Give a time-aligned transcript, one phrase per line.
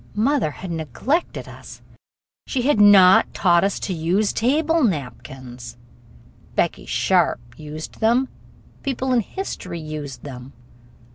[0.15, 1.79] Mother had neglected us
[2.47, 5.77] she had not taught us to use table napkins!
[6.55, 8.27] Becky Sharp used them.
[8.81, 10.53] People in history used them.